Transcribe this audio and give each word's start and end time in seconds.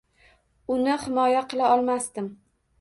Uni 0.77 0.95
himoya 1.05 1.45
qila 1.53 1.71
olmasdim. 1.77 2.35